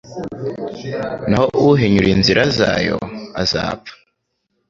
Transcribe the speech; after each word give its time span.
naho 1.29 1.47
uhinyura 1.71 2.09
inzira 2.15 2.41
zayo 2.57 2.97
azapfa 3.41 3.93